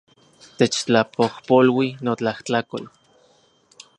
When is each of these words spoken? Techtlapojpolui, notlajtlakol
Techtlapojpolui, 0.57 1.89
notlajtlakol 2.07 2.89